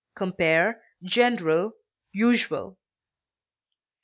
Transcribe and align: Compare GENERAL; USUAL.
Compare 0.15 0.81
GENERAL; 1.03 1.73
USUAL. 2.15 2.75